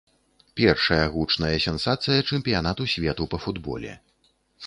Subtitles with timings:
[0.59, 3.93] Першая гучная сенсацыя чэмпіянату свету па футболе.